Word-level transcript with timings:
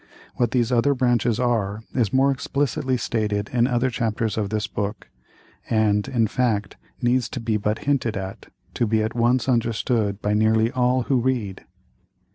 What 0.33 0.49
these 0.49 0.71
other 0.71 0.95
branches 0.95 1.39
are, 1.39 1.83
is 1.93 2.11
more 2.11 2.31
explicitly 2.31 2.97
stated 2.97 3.49
in 3.53 3.67
other 3.67 3.91
chapters 3.91 4.35
of 4.35 4.49
this 4.49 4.65
book, 4.65 5.07
and, 5.69 6.07
in 6.07 6.25
fact, 6.25 6.75
needs 7.03 7.29
to 7.29 7.39
be 7.39 7.55
but 7.57 7.85
hinted 7.85 8.17
at, 8.17 8.47
to 8.73 8.87
be 8.87 9.03
at 9.03 9.13
once 9.13 9.47
understood 9.47 10.19
by 10.19 10.33
nearly 10.33 10.71
all 10.71 11.03
who 11.03 11.21
read. 11.21 11.65